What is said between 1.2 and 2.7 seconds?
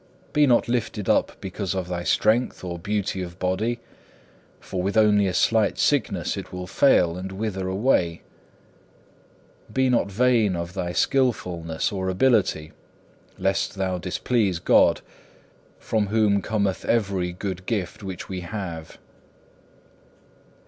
because of thy strength